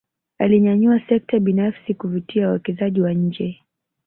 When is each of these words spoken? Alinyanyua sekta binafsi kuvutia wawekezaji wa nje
Alinyanyua 0.39 0.99
sekta 1.09 1.39
binafsi 1.39 1.93
kuvutia 1.93 2.47
wawekezaji 2.47 3.01
wa 3.01 3.13
nje 3.13 3.61